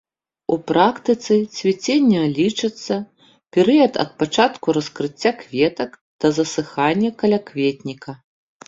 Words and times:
У 0.53 0.55
практыцы 0.69 1.33
цвіценне 1.57 2.21
лічыцца 2.39 2.97
перыяд 3.59 3.93
ад 4.05 4.09
пачатку 4.23 4.67
раскрыцця 4.79 5.31
кветак 5.45 5.91
да 6.23 6.27
засыхання 6.41 7.09
калякветніка. 7.23 8.11